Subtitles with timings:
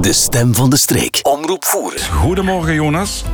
[0.00, 1.20] De stem van de streek.
[1.22, 2.00] Omroep voeren.
[2.12, 3.24] Goedemorgen, Jonas.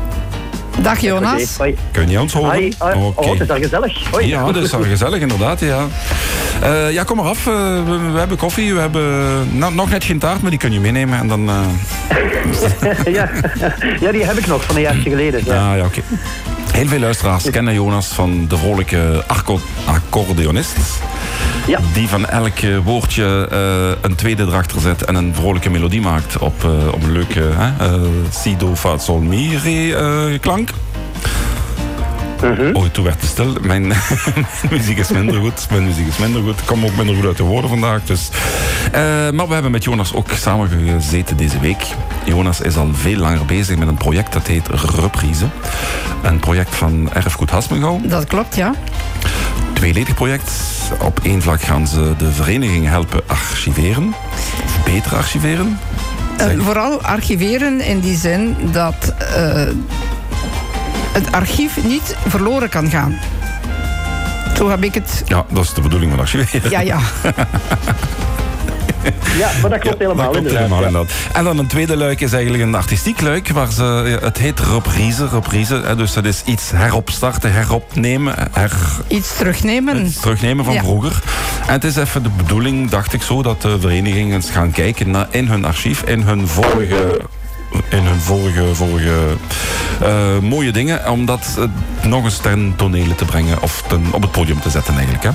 [0.83, 1.57] Dag Jonas.
[1.57, 1.77] Hoi.
[1.93, 2.51] Kun je ons horen?
[2.51, 2.75] Hoi.
[2.79, 2.95] hoi.
[2.95, 3.21] Oké.
[3.21, 4.11] Oh, het is daar gezellig.
[4.11, 4.27] Hoi.
[4.27, 5.61] Ja, dat is al gezellig, inderdaad.
[5.61, 5.87] Ja,
[6.63, 7.47] Eh, ja kom maar af.
[7.47, 7.53] Eh,
[7.85, 8.75] we, we hebben koffie.
[8.75, 11.19] We hebben nou, nog net geen taart, maar die kun je meenemen.
[11.19, 11.49] En dan...
[11.49, 13.31] eh, ja.
[14.01, 15.41] ja, die heb ik nog van een jaartje geleden.
[15.45, 15.71] Ja.
[15.71, 16.01] Ah, ja, oké.
[16.73, 19.25] Heel veel luisteraars kennen Jonas van de vrolijke
[19.87, 20.77] accordeonist.
[21.67, 21.79] Ja.
[21.93, 26.39] Die van elk eh, woordje eh, een tweede erachter zet en een vrolijke melodie maakt
[26.39, 30.71] op, eh, op een leuke hè, eh, si, do, fa, sol, mi, re klank.
[32.73, 33.57] Oh, toen werd het stil.
[33.63, 33.87] Mijn,
[34.63, 35.67] mijn muziek is minder goed.
[35.71, 36.59] Mijn muziek is minder goed.
[36.61, 38.03] Ik kom ook minder goed uit de woorden vandaag.
[38.05, 38.29] Dus.
[39.33, 41.85] Maar we hebben met Jonas ook samen gezeten deze week.
[42.25, 45.47] Jonas is al veel langer bezig met een project dat heet Reprise.
[46.23, 48.01] Een project van Erfgoed Hasmengouw.
[48.05, 48.75] Dat klopt, ja.
[49.77, 50.51] Tweeledig project.
[51.03, 54.15] Op één vlak gaan ze de vereniging helpen archiveren.
[54.85, 55.79] Beter archiveren.
[56.37, 59.67] Eh, vooral archiveren in die zin dat eh,
[61.13, 63.19] het archief niet verloren kan gaan.
[64.57, 65.23] Zo heb ik het.
[65.27, 66.71] Ja, dat is de bedoeling van archiveren.
[66.71, 66.99] Ja, ja.
[69.39, 70.57] ja, maar dat klopt Ja, helemaal dat klopt inderdaad.
[70.63, 70.87] helemaal ja.
[70.87, 71.13] inderdaad.
[71.33, 73.49] En dan een tweede luik is eigenlijk een artistiek luik.
[73.49, 75.29] Waar ze, het heet reprise.
[75.29, 78.35] reprise dus dat is iets heropstarten, heropnemen.
[78.53, 78.73] Her,
[79.09, 80.13] Iets terugnemen.
[80.21, 80.81] terugnemen van Ja.
[80.83, 81.23] vroeger.
[81.67, 85.11] En het is even de bedoeling, dacht ik zo, dat de verenigingen eens gaan kijken
[85.11, 87.21] naar in hun archief, in hun vorige
[87.89, 89.15] in hun vorige, vorige
[90.03, 91.65] eh, mooie dingen, om dat eh,
[92.09, 95.23] nog eens ten tonele te brengen of ten, op het podium te zetten eigenlijk.
[95.25, 95.31] Hè.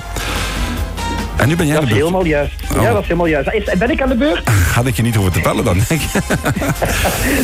[1.36, 2.54] En nu ben jij Dat de helemaal juist.
[2.76, 2.82] Oh.
[2.82, 3.50] Ja, dat is helemaal juist.
[3.52, 4.50] Is- Ben ik aan de beurt?
[4.76, 6.10] Had ik je niet hoeven te bellen dan, denk ik.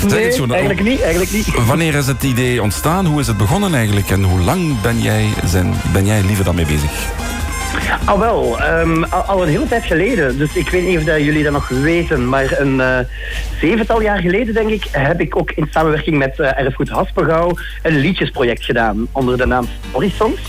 [0.08, 1.02] Zeg Nee, eigenlijk niet.
[1.02, 1.48] Eigenlijk niet.
[1.66, 3.06] Wanneer is het idee ontstaan?
[3.06, 4.10] Hoe is het begonnen eigenlijk?
[4.10, 6.92] En hoe lang ben jij, zijn, ben jij liever daarmee bezig?
[8.06, 10.38] Ah wel, ehm, al, al een hele tijd geleden.
[10.38, 12.30] Dus ik weet niet of dat jullie dat nog weten.
[12.30, 12.98] Maar een eh,
[13.62, 17.96] zevental jaar geleden, denk ik, heb ik ook in samenwerking met eh Erfgoed Haspengouw een
[17.98, 20.42] liedjesproject gedaan onder de naam Storysongs.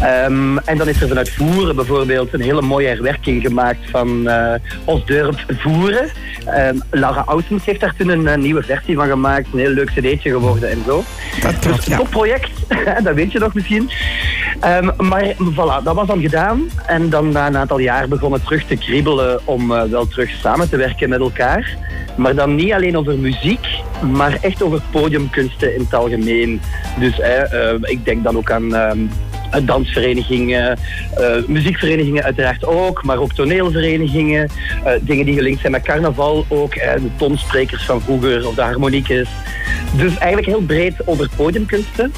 [0.00, 4.54] Ehm, en dan is er vanuit Voeren bijvoorbeeld een hele mooie herwerking gemaakt van eh
[4.84, 6.08] ons dorp Voeren.
[6.46, 7.24] Ehm, Laura
[7.64, 9.46] heeft daar toen een eh, nieuwe versie van gemaakt.
[9.52, 11.04] Een heel leuk cd'tje geworden en zo.
[11.42, 11.96] Dat klopt, Dus ja.
[11.96, 12.50] topproject,
[13.04, 13.90] dat weet je nog misschien.
[14.60, 16.68] Ehm, maar voilà, dat was dan gedaan.
[16.86, 20.68] En dan na een aantal jaar begonnen terug te kriebelen om eh, wel terug samen
[20.68, 21.76] te werken met elkaar.
[22.16, 23.66] Maar dan niet alleen over muziek,
[24.12, 26.60] maar echt over podiumkunsten in het algemeen.
[26.98, 27.20] Dus
[27.82, 28.72] ik denk dan ook aan
[29.64, 30.78] dansverenigingen,
[31.16, 34.48] eh, muziekverenigingen uiteraard ook, maar ook toneelverenigingen.
[34.84, 38.62] eh, dingen die gelinkt zijn met carnaval ook, eh, de tonsprekers van vroeger of de
[38.62, 39.28] harmoniekes.
[39.96, 42.12] Dus eigenlijk heel breed over podiumkunsten.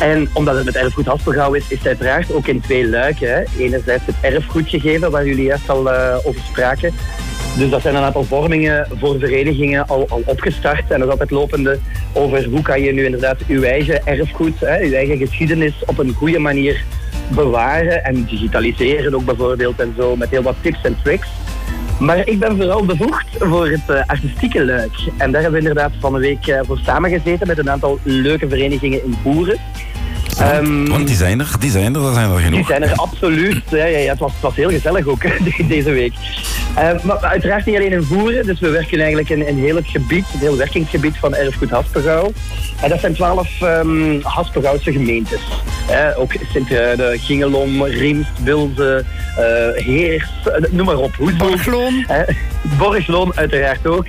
[0.00, 3.34] En omdat het met erfgoed Haspelgauw is, is het uiteraard ook in twee luiken.
[3.34, 3.42] Hè.
[3.58, 6.94] Enerzijds het erfgoed gegeven, waar jullie juist al eh, over spraken.
[7.56, 10.90] Dus dat zijn een aantal vormingen voor verenigingen al, al opgestart.
[10.90, 11.78] En dat is altijd lopende
[12.12, 16.12] over hoe kan je nu inderdaad uw eigen erfgoed, hè, uw eigen geschiedenis op een
[16.12, 16.84] goede manier
[17.28, 21.28] bewaren en digitaliseren ook bijvoorbeeld en zo, met heel wat tips en tricks.
[21.98, 24.92] Maar ik ben vooral bevoegd voor het eh, artistieke luik.
[25.18, 28.48] En daar hebben we inderdaad van een week eh, voor samengezeten met een aantal leuke
[28.48, 29.58] verenigingen in Boeren.
[30.42, 32.66] Ehm, Want die zijn er, die zijn er, daar zijn er die genoeg.
[32.66, 33.62] zijn er absoluut.
[33.70, 36.12] Ja, ja, ja, het, was, het was heel gezellig ook de- deze week.
[36.74, 38.46] Eh, maar uiteraard niet alleen in Voeren.
[38.46, 42.32] Dus we werken eigenlijk in, in heel het gebied, het hele werkingsgebied van Erfgoed Haspengouw.
[42.82, 45.40] En dat zijn twaalf um, Haspengouwse gemeentes.
[46.16, 49.04] Ook Sint-Truiden, Gingelom, Riemst, Bilze,
[49.36, 51.12] eh, Heers, eh, noem maar op.
[51.38, 52.06] Borgloon.
[52.78, 54.06] Borgloon uiteraard ook.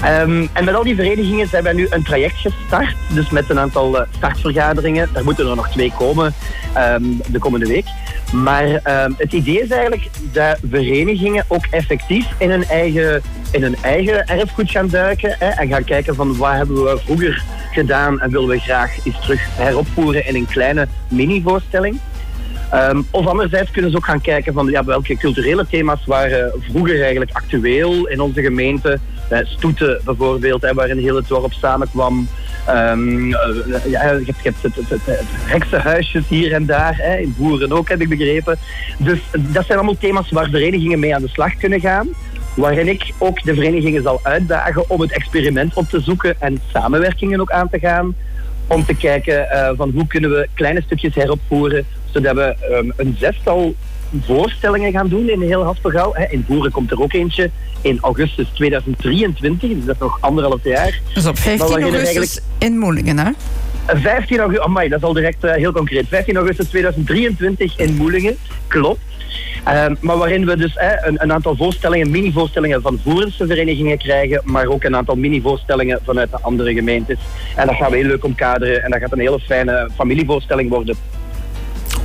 [0.00, 2.96] Ehm, en met al die verenigingen zijn wij nu een traject gestart.
[3.14, 5.08] Dus met een aantal eh, startvergaderingen.
[5.12, 6.34] Daar moeten er nog twee komen
[6.74, 7.86] ehm, de komende week.
[8.32, 13.76] Maar ehm, het idee is eigenlijk dat verenigingen ook effectief in hun eigen, in hun
[13.82, 15.36] eigen erfgoed gaan duiken.
[15.38, 19.20] Hè, en gaan kijken van wat hebben we vroeger gedaan en willen we graag eens
[19.20, 22.00] terug heropvoeren in een kleine mini-voorstelling.
[22.70, 27.00] Ehm, of anderzijds kunnen ze ook gaan kijken van ja, welke culturele thema's waren vroeger
[27.02, 28.98] eigenlijk actueel in onze gemeente.
[29.28, 32.28] Eh, Stoeten bijvoorbeeld, hè, waar een hele dorp samenkwam.
[32.66, 37.34] Ehm, eh, ja, je hebt, het, het, het, het heksenhuisjes hier en daar, hè, in
[37.38, 38.58] Boeren ook heb ik begrepen.
[38.98, 42.08] Dus dat zijn allemaal thema's waar verenigingen mee aan de slag kunnen gaan.
[42.56, 47.40] Waarin ik ook de verenigingen zal uitdagen om het experiment op te zoeken en samenwerkingen
[47.40, 48.14] ook aan te gaan
[48.66, 53.16] om te kijken eh, van hoe kunnen we kleine stukjes heropvoeren, zodat we ehm, een
[53.18, 53.74] zestal
[54.26, 56.12] voorstellingen gaan doen in heel Haspengouw.
[56.14, 56.24] Hè.
[56.30, 57.50] In Boeren komt er ook eentje
[57.80, 61.00] in augustus 2023, dus dat is nog anderhalf jaar.
[61.14, 63.30] Dus op 15 Maar we beginnen augustus in Moelingen, hè?
[63.86, 66.08] Eh, 15 augustus, amai, dat is al direct eh, heel concreet.
[66.08, 69.00] 15 augustus 2023 in Moelingen, klopt.
[69.64, 74.66] Ehm, maar waarin we dus een, een, aantal voorstellingen, mini-voorstellingen van voerendse verenigingen krijgen, maar
[74.66, 77.18] ook een aantal mini-voorstellingen vanuit de andere gemeentes.
[77.56, 80.96] En dat gaan we heel leuk omkaderen en dat gaat een hele fijne familievoorstelling worden.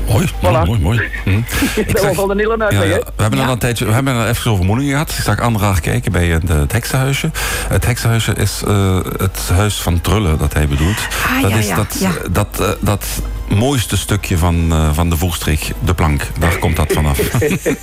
[0.10, 0.66] Mooi, voilà.
[0.66, 1.02] mooi, mooi.
[1.24, 1.42] Hm.
[1.94, 3.48] dat was al een hele uitleg, ja, We hebben ja.
[3.48, 5.10] een tijdje, we hebben er even over Moeningen gehad.
[5.10, 7.32] Ik zag Anderaar kijken bij het, het heksenhuisje.
[7.68, 10.98] Het heksenhuisje is uh, het huis van Trullen dat hij bedoelt.
[11.28, 12.12] Ah, dat ja, is dat, ja.
[12.32, 13.06] dat, uh, dat
[13.48, 16.28] mooiste stukje van, uh, van de voerstreek, de plank.
[16.40, 17.20] Daar komt dat vanaf.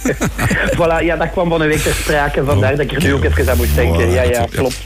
[0.78, 2.44] voilà, ja, dat kwam van een week ter sprake.
[2.44, 4.11] Vandaar dat ik er nu ook even aan moest denken.
[4.11, 4.78] Ja, ja, klopt.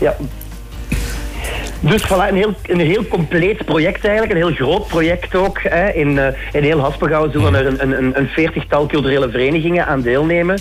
[0.00, 0.16] Ja.
[1.80, 5.60] Dus voilà, een heel, een heel compleet project eigenlijk, een heel groot project ook.
[5.62, 5.92] Hè.
[5.92, 10.58] In, uh, in heel Haspengouw zullen er een, een, een veertigtal culturele verenigingen aan deelnemen.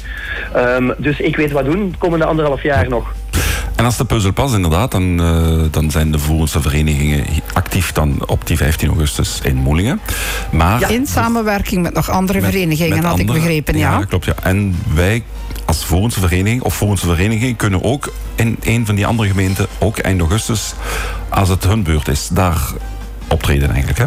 [0.56, 3.14] Um, dus ik weet wat doen de komende anderhalf jaar nog.
[3.76, 8.24] En als de puzzel past, inderdaad, dan, uh, dan zijn de Voerense verenigingen actief dan
[8.26, 10.02] op die 15 augustus in Moelingen.
[10.52, 13.78] Maar, ja, in samenwerking met nog andere met, verenigingen, met had andere, ik begrepen.
[13.78, 14.26] Ja, ja klopt.
[14.26, 14.34] Ja.
[14.44, 15.24] En wij
[15.70, 20.20] als vereniging of Voerense vereniging kunnen ook in een van die andere gemeenten, ook eind
[20.20, 20.74] augustus,
[21.30, 22.58] als het hun beurt is, daar
[23.28, 24.00] optreden eigenlijk.
[24.00, 24.06] Hè?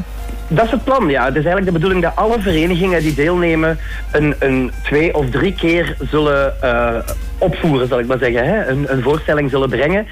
[0.48, 1.24] Dat is het plan, ja.
[1.24, 3.78] Het is eigenlijk de bedoeling dat alle verenigingen die deelnemen
[4.12, 6.94] een, een twee of drie keer zullen uh,
[7.38, 8.44] opvoeren, zal ik maar zeggen.
[8.44, 8.66] Hè?
[8.66, 10.06] Een, een voorstelling zullen brengen.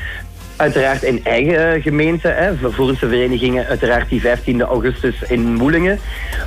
[0.60, 5.98] Uiteraard in eigen gemeente, hè, Voerense verenigingen, uiteraard die 15 augustus in Moelingen.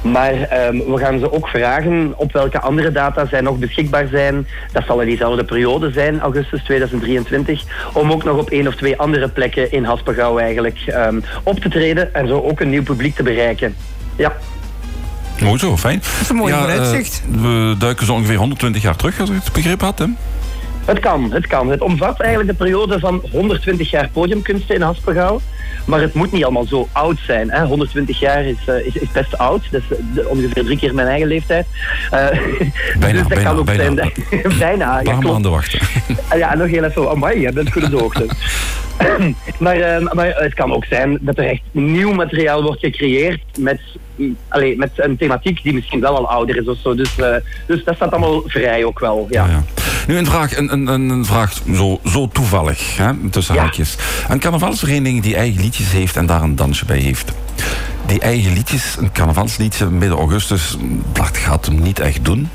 [0.04, 4.48] Maar um, we gaan ze ook vragen op welke andere data zij nog beschikbaar zijn.
[4.71, 7.63] Dat zal in diezelfde periode zijn, augustus 2023.
[7.94, 11.69] Om ook nog op één of twee andere plekken in Haspengouw eigenlijk um, op te
[11.69, 13.75] treden en zo ook een nieuw publiek te bereiken.
[14.15, 14.33] Ja.
[15.39, 16.00] Mooi zo, fijn.
[16.00, 17.24] Dat is een mooi ja, vooruitzicht.
[17.36, 20.00] Uh, we duiken zo ongeveer 120 jaar terug, als ik het begrepen had.
[20.00, 20.06] Hè?
[20.85, 21.69] Het kan, het kan.
[21.69, 25.41] Het omvat eigenlijk de periode van 120 jaar podiumkunsten in Haspengouw.
[25.85, 27.51] Maar het moet niet allemaal zo oud zijn.
[27.51, 27.65] Hè.
[27.65, 29.71] 120 jaar is, uh, is, is, best oud.
[29.71, 31.65] Dat is uh, ongeveer drie keer mijn eigen leeftijd.
[32.06, 32.09] Uh,
[33.00, 33.83] bijna, dus dat bijna, kan ook bijna.
[33.95, 34.12] zijn.
[34.59, 35.80] Bijna, paar ja, maanden wachten.
[36.38, 37.09] ja, nog heel even.
[37.09, 38.25] Amai, je bent goed op de hoogte.
[39.59, 43.79] maar, maar het kan ook zijn dat er echt nieuw materiaal wordt gecreëerd met,
[44.47, 46.95] allez, met een thematiek die misschien wel al ouder is of zo.
[46.95, 47.15] Dus,
[47.68, 49.27] dus dat staat allemaal vrij ook wel.
[49.29, 49.45] Ja.
[49.45, 49.82] Ja, ja.
[50.07, 53.61] Nu een vraag, een, een, een vraag zo, zo toevallig, hè, tussen Ja.
[53.61, 53.95] haakjes.
[54.29, 57.31] Een carnavalsvereniging die eigen liedjes heeft en daar een dansje bij heeft.
[58.05, 60.77] Die eigen liedjes, een carnavalsliedje midden augustus,
[61.11, 62.50] dat gaat hem niet echt doen.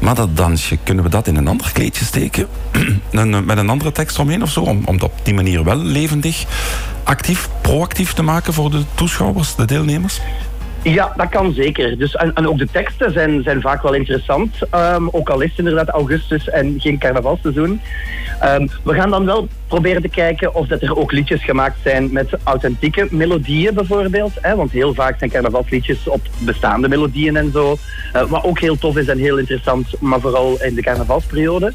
[0.00, 2.46] Maar dat dansje, kunnen we dat in een ander kleedje steken?
[3.10, 4.60] een, met een andere tekst omheen of zo?
[4.60, 6.44] Om, om het op die manier wel levendig,
[7.04, 10.20] actief, proactief te maken voor de toeschouwers, de deelnemers?
[10.82, 11.98] Ja, dat kan zeker.
[11.98, 14.56] Dus, en, ook de teksten zijn, zijn vaak wel interessant.
[14.74, 17.80] Um, ook al is het inderdaad augustus en geen carnavalseizoen.
[18.44, 22.08] Um, we gaan dan wel proberen te kijken of dat er ook liedjes gemaakt zijn
[22.12, 24.32] met authentieke melodieën bijvoorbeeld.
[24.40, 24.56] Hè?
[24.56, 27.76] Want heel vaak zijn carnavalsliedjes op bestaande melodieën en zo.
[28.16, 31.72] Uh, wat ook heel tof is en heel interessant, maar vooral in de carnavalsperiode.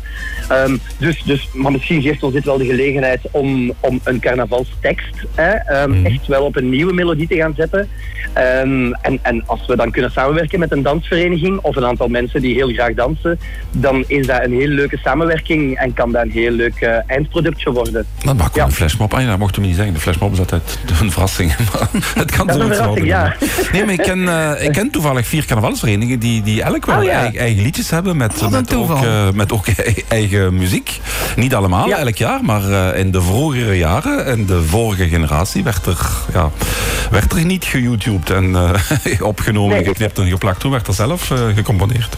[0.52, 5.16] Um, dus, dus, maar misschien geeft ons dit wel de gelegenheid om, om een carnavalstekst
[5.36, 6.06] hè, um, mm.
[6.06, 7.90] echt wel op een nieuwe melodie te gaan zetten.
[8.38, 12.42] Um, en, en als we dan kunnen samenwerken met een dansvereniging of een aantal mensen
[12.42, 13.40] die heel graag dansen,
[13.72, 17.72] dan is dat een heel leuke samenwerking en kan dat een heel leuk uh, eindproductje
[17.72, 17.87] worden.
[17.92, 18.66] Dan maken we ja.
[18.66, 19.14] een flashmob.
[19.14, 19.94] Ah ja, dat mocht u niet zeggen.
[19.94, 21.56] De flashmob is altijd een verrassing.
[22.14, 23.36] het kan is een verrassing, ja.
[23.72, 27.04] Nee, maar ik ken, uh, ik ken toevallig vier carnavalsverenigingen die, die elk wel oh,
[27.04, 27.12] ja.
[27.12, 29.66] eigen, eigen, liedjes hebben met, Wat met, ook, uh, met ook
[30.08, 31.00] eigen muziek.
[31.36, 36.08] Niet allemaal elk jaar, maar in de vroegere jaren en de vorige generatie werd er,
[36.34, 36.52] ja,
[37.12, 38.56] werd er niet geYouTubed en
[39.22, 39.86] opgenomen, Nee.
[39.86, 40.60] geknipt en geplakt.
[40.60, 42.18] Toen werd er zelf gecomponeerd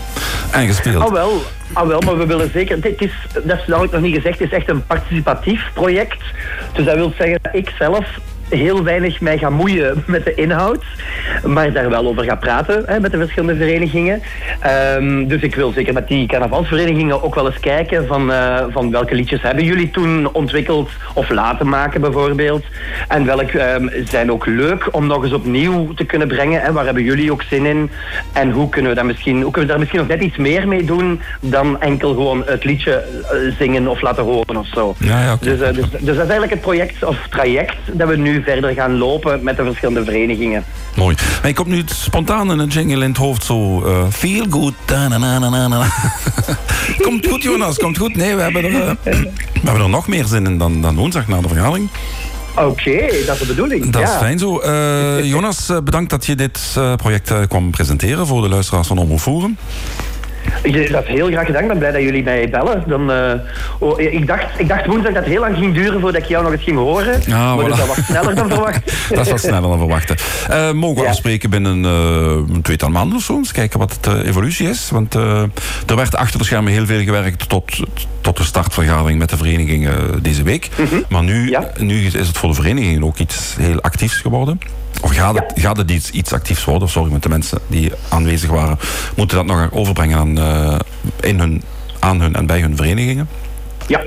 [0.51, 1.09] en gespeeld.
[1.09, 1.41] Wel,
[1.73, 2.81] Ah, wel, maar we willen zeker.
[2.81, 3.11] Dit is,
[3.43, 6.21] dat is ik nog niet gezegd, het is echt een participatief project.
[6.73, 8.05] Dus dat wil zeggen dat ik zelf
[8.49, 10.83] heel weinig mij ga moeien met de inhoud,
[11.45, 14.21] maar daar wel over ga praten hè, met de verschillende verenigingen.
[14.97, 18.91] Um, dus ik wil zeker met die carnavalsverenigingen ook wel eens kijken van, uh, van
[18.91, 22.63] welke liedjes hebben jullie toen ontwikkeld of laten maken bijvoorbeeld.
[23.07, 26.61] En welke um, zijn ook leuk om nog eens opnieuw te kunnen brengen.
[26.61, 27.91] Hè, waar hebben jullie ook zin in?
[28.33, 30.67] En hoe kunnen we daar misschien, hoe kunnen we daar misschien nog net iets meer
[30.67, 33.03] mee doen dan enkel gewoon het liedje
[33.33, 34.95] uh, zingen of laten horen of zo.
[34.99, 35.49] Ja, ja, okay.
[35.49, 38.73] dus, uh, dus, dus dat is eigenlijk het project of traject dat we nu verder
[38.73, 40.63] gaan lopen met de verschillende verenigingen.
[40.95, 41.15] Mooi.
[41.41, 43.85] Maar ik kom nu spontaan een jingle in het hoofd zo...
[43.85, 44.73] Uh, feel good.
[47.05, 47.77] komt goed, Jonas.
[47.77, 48.15] Komt goed.
[48.15, 49.31] Nee, we hebben er, uh, we
[49.63, 51.89] hebben er nog meer zin in dan, dan woensdag na de vergadering.
[52.55, 53.89] Oké, okay, dat is de bedoeling.
[53.89, 54.13] Dat ja.
[54.13, 54.61] is fijn zo.
[54.63, 59.57] Uh, Jonas, bedankt dat je dit project kwam presenteren voor de luisteraars van Omroep Voeren.
[60.91, 61.61] Dat is heel graag gedaan.
[61.61, 62.83] Ik ben blij dat jullie mij bellen.
[62.87, 63.33] Dan, eh,
[63.79, 66.43] oh, ik, dacht, ik dacht woensdag dat het heel lang ging duren voordat ik jou
[66.43, 67.21] nog eens ging horen.
[67.31, 67.67] Ah, maar voilà.
[67.69, 68.81] dus dat was sneller dan verwacht.
[69.09, 70.15] Dat is wat sneller dan verwachten.
[70.49, 71.09] Eh, mogen we Ja.
[71.09, 73.35] afspreken binnen eh, een tweetal maanden of zo?
[73.35, 74.89] Eens kijken wat de evolutie is.
[74.91, 77.79] Want er werd achter de schermen heel veel gewerkt tot,
[78.21, 80.69] tot de startvergadering met de verenigingen deze week.
[81.09, 81.49] Maar nu, Mhm.
[81.49, 81.71] Ja.
[81.77, 84.59] nu is het voor de verenigingen ook iets heel actiefs geworden.
[85.01, 86.89] Of gaat het, gaat het iets, iets actiefs worden?
[86.89, 88.79] Sorry, met de mensen die aanwezig waren,
[89.15, 90.79] moeten dat nog overbrengen aan, eh,
[91.19, 91.63] in hun,
[91.99, 93.29] aan hun en bij hun verenigingen.
[93.87, 94.01] Ja.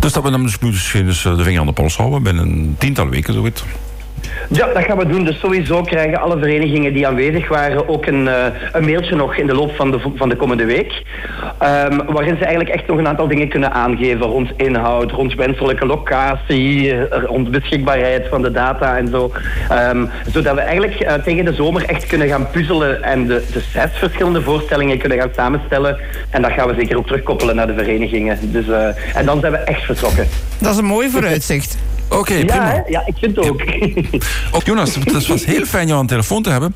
[0.00, 2.48] Dus dat we dan dus misschien dus eh, de vinger aan de pols houden binnen
[2.48, 3.62] een tiental weken zoiets.
[4.48, 5.24] Ja, dat gaan we doen.
[5.24, 9.46] Dus sowieso krijgen alle verenigingen die aanwezig waren ook een, eh, een mailtje nog in
[9.46, 11.02] de loop van de, van de komende week.
[11.58, 15.86] Ehm, waarin ze eigenlijk echt nog een aantal dingen kunnen aangeven rond inhoud, rond wenselijke
[15.86, 19.32] locatie, eh, rond beschikbaarheid van de data en zo.
[19.68, 23.60] Ehm, zodat we eigenlijk eh, tegen de zomer echt kunnen gaan puzzelen en de, de
[23.60, 25.96] zes verschillende voorstellingen kunnen gaan samenstellen.
[26.30, 28.38] En dat gaan we zeker ook terugkoppelen naar de verenigingen.
[28.42, 28.66] Dus,
[29.14, 30.26] en dan zijn we echt vertrokken.
[30.58, 31.78] Dat is een mooi vooruitzicht.
[32.18, 32.66] Oké, Ja, prima.
[32.66, 32.80] hè?
[32.86, 33.62] ja, ik vind het ook.
[34.52, 36.74] Ook Jonas, het was heel fijn jou aan de telefoon te hebben.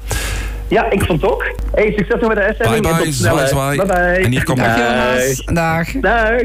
[0.68, 1.50] Ja, ik vond het ook.
[1.74, 2.86] Hey, succes nog met de Bye uitzending.
[2.86, 2.92] en
[3.36, 3.76] bye, zwaai.
[3.76, 3.96] Bye bye.
[4.24, 4.76] En hier komt Dag Dag.
[4.76, 5.42] Jonas.
[5.44, 5.88] Dag.
[6.00, 6.40] Dag.